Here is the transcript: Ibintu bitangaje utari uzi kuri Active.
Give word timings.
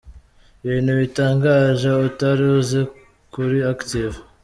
Ibintu 0.65 0.91
bitangaje 1.01 1.89
utari 2.07 2.43
uzi 2.57 2.81
kuri 3.33 3.57
Active. 3.73 4.17